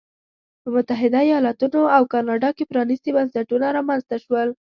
په 0.61 0.67
متحده 0.75 1.19
ایالتونو 1.27 1.81
او 1.95 2.03
کاناډا 2.13 2.49
کې 2.57 2.69
پرانیستي 2.71 3.09
بنسټونه 3.17 3.65
رامنځته 3.77 4.15
شول. 4.23 4.49